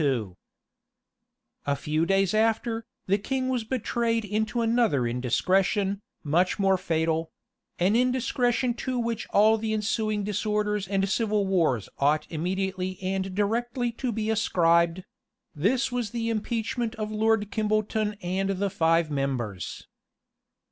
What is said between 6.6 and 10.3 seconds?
fatal; an indiscretion to which all the ensuing